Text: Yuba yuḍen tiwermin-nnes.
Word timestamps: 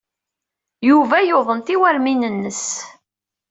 Yuba 0.89 1.17
yuḍen 1.27 1.59
tiwermin-nnes. 1.65 2.65